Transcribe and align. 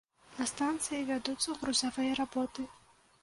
На 0.37 0.45
станцыі 0.51 1.01
вядуцца 1.09 1.55
грузавыя 1.61 2.17
работы. 2.21 2.67